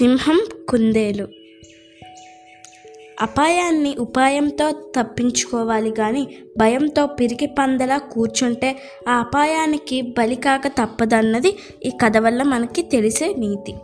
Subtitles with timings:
[0.00, 1.28] సింహం కుందేలు.
[3.20, 8.76] అపాయాన్ని ఉపాయంతో తప్పించుకోవాలి కానీ భయంతో పిరికి పందలా కూర్చుంటే
[9.08, 11.56] ఆ అపాయానికి బలికాక తప్పదన్నది
[11.86, 13.74] ఈ కథ వల్ల మనకి తెలిసే నీతి.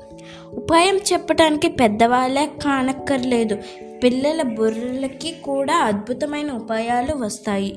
[0.53, 3.59] ఉపాయం చెప్పడానికి పెద్దవాళ్ళే కానక్కర్లేదు.
[4.05, 7.77] పిల్లల బుర్రలకి కూడా అద్భుతమైన ఉపాయాలు వస్తాయి.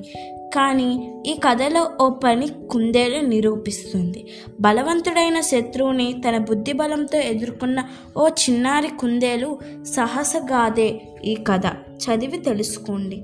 [0.56, 4.28] కానీ ఈ కథలో ఓ పని కుందేలు నిరూపిస్తుంది.
[4.62, 7.84] బలవంతుడైన శత్రువుని తన బుద్ధి బలంతో ఎదుర్కొన్న
[8.18, 11.62] ఓ చిన్నారి కుందేలు సాహసగాదే ఈ కథ.
[11.76, 13.24] చదివి తెలుసుకోండి.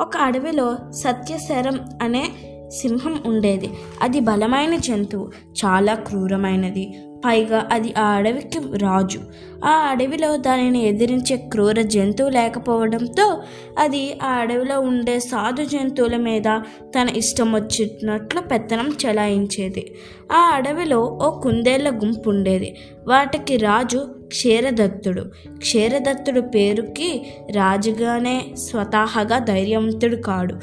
[0.00, 2.30] ఒక అడవిలో సత్యశరం అనే
[2.68, 3.70] సింహం ఉండేది.
[4.02, 5.30] అది బలమైన జంతువు
[5.64, 6.94] చాలా క్రూరమైనది.
[7.24, 9.20] పైగా అది ఆ అడవికి రాజు.
[9.64, 13.42] ఆ అడవిలో దానిని ఎదిరించే క్రూర జంతువు లేకపోవడంతో
[13.78, 19.94] అది ఆ అడవిలో ఉండే సాధు జంతువుల మీద తన ఇష్టం వచ్చినట్లు పెత్తనం చెలాయించేది.
[20.32, 22.76] ఆ అడవిలో ఓ కుందేళ్ళ గుంపు ఉండేది.
[23.08, 25.24] వాటికి రాజు క్షీరదత్తుడు.
[25.56, 30.54] క్షీరదత్తుడు పేరుకి రాజుగానే స్వతహాగా ధైర్యవంతుడు కాడు.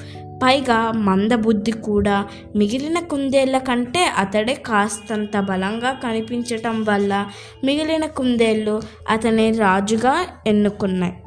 [0.43, 2.25] పైగా మందబుద్ధి కూడా.
[2.55, 7.25] మిగిలిన కుందేళ్ళ కంటే అతడే కాస్తంత బలంగా కనిపించటం వల్ల
[7.63, 11.20] మిగిలిన కుందేళ్ళు అతని రాజుగా ఎన్నుకున్నాయి.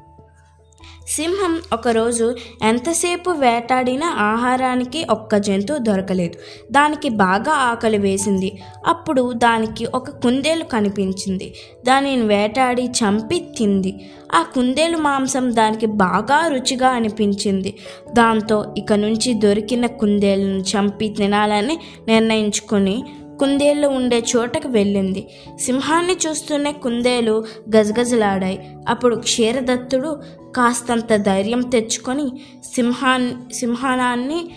[1.09, 6.35] సింహం ఒకరోజు ఎంతసేపు వేటాడినా ఆహారానికి ఒక్క జంతువు దొరకలేదు.
[6.73, 8.63] దానికి బాగా ఆకలి వేసింది.
[8.87, 11.55] అప్పుడు దానికి ఒక కుందేలు కనిపించింది.
[11.87, 14.11] దానిని వేటాడి చంపి తింది.
[14.35, 17.75] ఆ కుందేలు మాంసం దానికి బాగా రుచిగా అనిపించింది.
[18.13, 23.05] దాంతో ఇక నుంచి దొరికిన కుందేలను చంపి తినాలని నిర్ణయించుకొని
[23.41, 25.29] కుందేళ్ళు ఉండే చోటకు వెళ్ళింది.
[25.61, 27.45] సింహాన్ని చూస్తూనే కుందేలు
[27.77, 28.69] గజగజలాడాయి.
[28.89, 30.21] అప్పుడు క్షీరదత్తుడు
[30.57, 32.33] కాస్తంత ధైర్యం తెచ్చుకొని
[32.75, 34.51] సింహాన్ సింహానాన్ని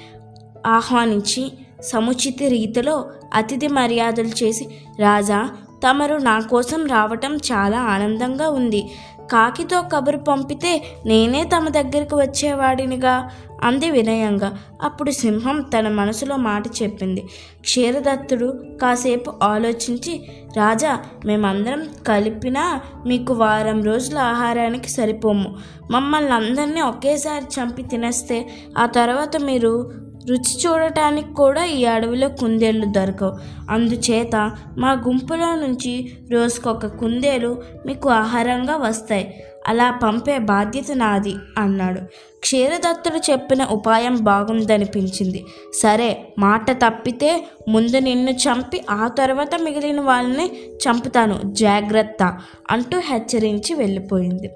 [0.66, 4.68] ఆహ్వానించి సముచిత రీతిలో అతిథి మర్యాదలు చేసి
[5.00, 5.50] రాజా
[5.88, 8.90] తమరు నా కోసం రావటం చాలా ఆనందంగా ఉంది.
[9.32, 13.30] కాకితో కబురు పంపితే నేనే తమ దగ్గరికి వచ్చేవాడినిగా
[13.64, 14.58] అంది వినయంగా.
[14.82, 17.22] అప్పుడు సింహం తన మనసులో మాట చెప్పింది.
[17.62, 25.56] క్షీరదత్తుడు కాసేపు ఆలోచించి రాజా మేమందరం కలిపినా మీకు వారం రోజుల ఆహారానికి సరిపోము.
[25.92, 29.92] మమ్మల్ని అందరినీ ఒకేసారి చంపి తినేస్తే ఆ తర్వాత మీరు
[30.30, 33.34] రుచి చూడటానికి కూడా ఈ అడవిలో కుందేళ్ళు దొరకవు.
[33.70, 34.36] అందుచేత
[34.78, 35.94] మా గుంపులో నుంచి
[36.32, 37.52] రోజుకొక కుందేలు
[37.86, 39.26] మీకు ఆహారంగా వస్తాయి.
[39.68, 42.02] అలా పంపే బాధ్యత నాది అన్నాడు.
[42.40, 45.46] క్షీరదత్తుడు చెప్పిన ఉపాయం బాగుందనిపించింది.
[45.74, 52.38] సరే మాట తప్పితే ముందు నిన్ను చంపి ఆ తర్వాత మిగిలిన వాళ్ళని చంపుతాను జాగ్రత్త
[52.72, 54.50] అంటూ హెచ్చరించి వెళ్ళిపోయింది.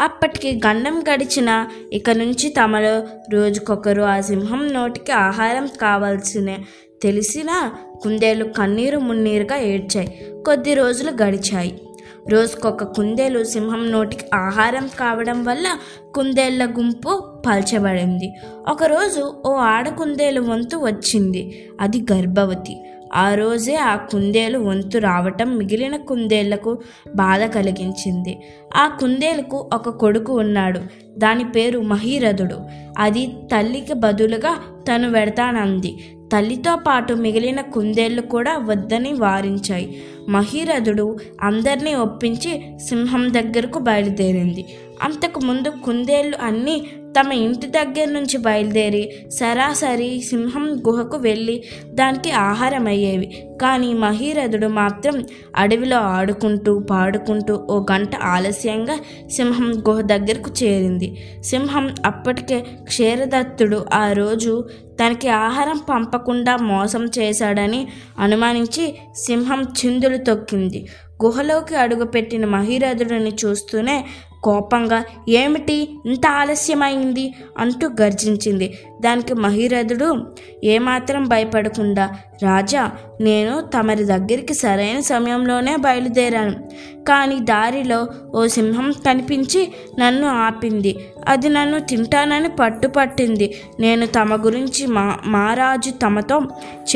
[0.00, 6.56] అప్పటికి గండం గడిచిన ఇక నుంచి తమలో రోజుకొకరు ఆ సింహం నోటికి ఆహారం కావాల్సిన
[7.02, 7.72] తెలిసినా
[8.02, 10.26] కుందేలు కన్నీరు మున్నీరుగా ఏడ్చాయి.
[10.46, 11.80] కొద్ది రోజులు గడిచాయి.
[12.30, 15.66] రోజుకొక కుందేలు సింహం నోటికి ఆహారం కావడం వల్ల
[16.14, 18.34] కుందేళ్ళ గుంపు పల్చబడింది.
[18.68, 21.68] ఒకరోజు ఓ ఆడ కుందేలు వంతు వచ్చింది.
[21.80, 22.76] అది గర్భవతి.
[23.14, 26.78] ఆ రోజే ఆ కుందేలు వంతు రావటం మిగిలిన కుందేళ్ళకు
[27.14, 28.40] బాధ కలిగించింది.
[28.76, 30.80] ఆ కుందేలుకు ఒక కొడుకు ఉన్నాడు.
[31.18, 32.56] దాని పేరు మహీరథుడు.
[32.98, 34.56] అది తల్లికి బదులుగా
[34.88, 35.98] తను వెడతానంది.
[36.32, 40.02] తల్లితో పాటు మిగిలిన కుందేళ్ళు కూడా వద్దని వారించాయి.
[40.28, 44.66] మహీరథుడు అందరినీ ఒప్పించి సింహం దగ్గరకు బయలుదేరింది.
[45.02, 46.82] అంతకు ముందు కుందేళ్ళు అన్నీ
[47.18, 53.28] తమ ఇంటి దగ్గర నుంచి బయలుదేరి సరాసరి సింహం గుహకు వెళ్ళి దానికి ఆహారం అయ్యేవి
[53.62, 55.26] కానీ మహీరథుడు మాత్రం
[55.56, 58.96] అడవిలో ఆడుకుంటూ పాడుకుంటూ ఓ గంట ఆలస్యంగా
[59.30, 61.08] సింహం గుహ దగ్గరకు చేరింది.
[61.44, 64.68] సింహం అప్పటికే క్షీరదత్తుడు ఆ రోజు
[65.00, 67.88] తనకి ఆహారం పంపకుండా మోసం చేశాడని
[68.18, 70.86] అనుమానించి సింహం చిందులు తొక్కింది.
[71.24, 74.04] గుహలోకి అడుగుపెట్టిన మహీరథుడిని చూస్తూనే
[74.42, 75.98] కోపంగా ఏమిటి?
[76.06, 77.34] ఇంత ఆలస్యమైంది?
[77.58, 78.78] అంటూ గర్జించింది.
[79.00, 80.26] దానికి మహీరథుడు
[80.64, 82.10] ఏమాత్రం భయపడకుండా
[82.42, 82.90] రాజా
[83.20, 86.68] నేను తమరి దగ్గరికి సరైన సమయంలోనే బయలుదేరాను.
[87.08, 90.96] కానీ దారిలో ఓ సింహం కనిపించి నన్ను ఆపింది.
[91.28, 93.54] అది నన్ను తింటానని పట్టుపట్టింది.
[93.80, 96.42] నేను తమ గురించి మా మహారాజు తమతో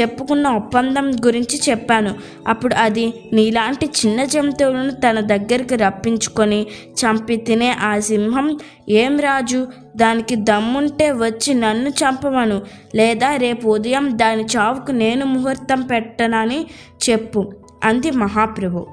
[0.01, 2.15] చెప్పుకున్న ఒప్పందం గురించి చెప్పాను.
[2.49, 8.59] అప్పుడు అది నీలాంటి చిన్న జంతువులను తన దగ్గరికి రప్పించుకొని చంపి తినే ఆ సింహం
[8.89, 9.67] ఏం రాజు
[9.97, 12.63] దానికి దమ్ముంటే వచ్చి నన్ను చంపమను
[12.95, 16.67] లేదా రేపు ఉదయం దాని చావుకు నేను ముహూర్తం పెట్టనని
[17.11, 17.53] చెప్పు
[17.85, 18.87] అంది మహాప్రభు.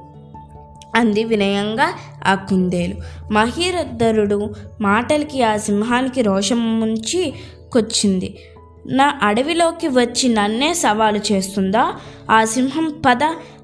[0.96, 1.94] అంది వినయంగా
[2.28, 2.96] ఆ కుందేలు.
[3.34, 7.34] మహీరధరుడు మాటలకి ఆ సింహానికి రోషం ముంచి
[7.74, 8.40] కొచ్చింది.
[8.88, 11.94] నా అడవిలోకి వచ్చి నన్నే సవాలు చేస్తుందా?
[12.32, 13.20] ఆ సింహం పద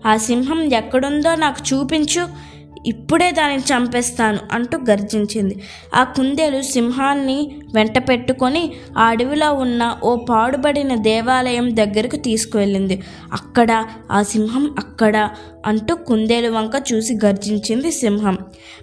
[0.05, 2.27] ఆ సింహం ఎక్కడుందో నాకు చూపించు
[2.85, 5.61] ఇప్పుడే దానిని చంపేస్తాను అంటూ గర్జించింది.
[5.95, 13.01] ఆ కుందేలు సింహాన్ని వెంట పెట్టుకొని ఆ అడవిలో ఉన్న ఓ పాడుబడిన దేవాలయం దగ్గరకు తీసుకువెళ్ళింది.
[13.33, 15.29] అక్కడ ఆ సింహం అక్కడ
[15.65, 18.37] అంటూ కుందేలు వంక చూసి గర్జించింది సింహం.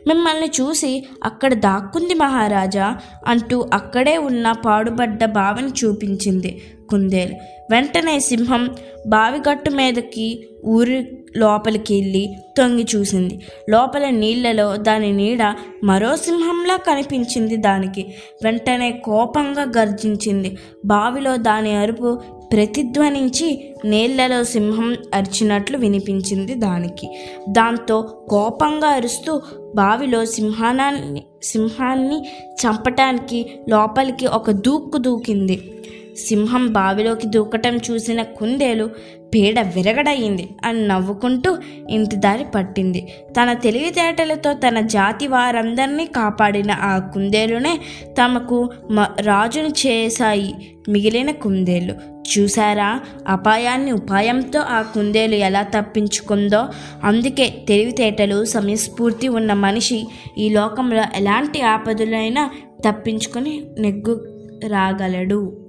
[0.06, 2.96] మిమ్మల్ని చూసి అక్కడ దాక్కుంది మహారాజా
[3.26, 6.62] అంటూ అక్కడే ఉన్న పాడుబడ్డ బావిని చూపించింది.
[6.90, 7.34] కుందేలు
[7.70, 8.70] వెంటనే సింహం
[9.06, 13.40] బావిగట్టు మీదకి ఊరి లోపలికి వెళ్ళి తొంగి చూసింది.
[13.70, 15.54] లోపల నీళ్ళలో దాని నీడ
[15.84, 18.14] మరో సింహంలా కనిపించింది దానికి.
[18.44, 20.58] వెంటనే కోపంగా గర్జించింది.
[20.84, 22.20] బావిలో దాని అరుపు
[22.52, 27.18] ప్రతిధ్వనించి నీళ్ళలో సింహం అరిచినట్లు వినిపించింది దానికి.
[27.48, 29.42] దాంతో కోపంగా అరుస్తూ
[29.74, 32.18] బావిలో సింహానాన్ని సింహాన్ని
[32.54, 35.70] చంపటానికి లోపలికి ఒక దూక్కు దూకింది.
[36.16, 38.90] సింహం బావిలోకి దూకటం చూసిన కుందేలు
[39.34, 41.56] పీడ విరగడయింది అని నవ్వుకుంటూ
[41.90, 43.08] ఇంటి దారి పట్టింది.
[43.36, 50.54] తన తెలివితేటలతో తన జాతి వారందరినీ కాపాడిన ఆ కుందేలునే తమకు మ రాజును చేశాయి
[50.88, 51.94] మిగిలిన కుందేలు.
[52.38, 56.66] చూసారా అపాయాన్ని ఉపాయంతో ఆ కుందేలు ఎలా తప్పించుకుందో.
[57.04, 60.06] అందుకే తెలివితేటలు సమయస్ఫూర్తి ఉన్న మనిషి
[60.38, 62.50] ఈ లోకంలో ఎలాంటి ఆపదలైనా
[62.88, 64.26] తప్పించుకొని నెగ్గు
[64.66, 65.63] రాగలడు.